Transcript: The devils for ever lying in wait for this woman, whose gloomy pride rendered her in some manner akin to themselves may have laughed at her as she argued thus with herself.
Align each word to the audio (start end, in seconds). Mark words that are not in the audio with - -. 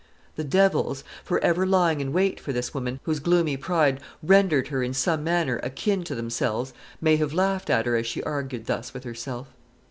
The 0.35 0.43
devils 0.43 1.03
for 1.23 1.37
ever 1.43 1.63
lying 1.63 2.01
in 2.01 2.11
wait 2.11 2.39
for 2.39 2.51
this 2.51 2.73
woman, 2.73 2.99
whose 3.03 3.19
gloomy 3.19 3.55
pride 3.55 3.99
rendered 4.23 4.69
her 4.69 4.81
in 4.81 4.95
some 4.95 5.23
manner 5.23 5.59
akin 5.61 6.03
to 6.05 6.15
themselves 6.15 6.73
may 6.99 7.17
have 7.17 7.33
laughed 7.35 7.69
at 7.69 7.85
her 7.85 7.95
as 7.95 8.07
she 8.07 8.23
argued 8.23 8.65
thus 8.65 8.95
with 8.95 9.03
herself. 9.03 9.49